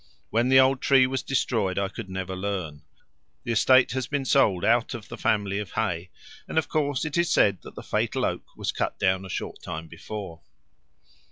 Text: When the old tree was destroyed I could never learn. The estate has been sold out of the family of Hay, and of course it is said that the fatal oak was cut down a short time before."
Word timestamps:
When 0.31 0.49
the 0.49 0.59
old 0.59 0.81
tree 0.81 1.05
was 1.05 1.21
destroyed 1.21 1.77
I 1.77 1.87
could 1.87 2.09
never 2.09 2.35
learn. 2.35 2.81
The 3.43 3.51
estate 3.51 3.91
has 3.91 4.07
been 4.07 4.25
sold 4.25 4.65
out 4.65 4.95
of 4.95 5.09
the 5.09 5.15
family 5.15 5.59
of 5.59 5.73
Hay, 5.73 6.09
and 6.47 6.57
of 6.57 6.67
course 6.67 7.05
it 7.05 7.17
is 7.19 7.29
said 7.31 7.59
that 7.61 7.75
the 7.75 7.83
fatal 7.83 8.25
oak 8.25 8.57
was 8.57 8.71
cut 8.71 8.97
down 8.97 9.25
a 9.25 9.29
short 9.29 9.61
time 9.61 9.85
before." 9.87 10.41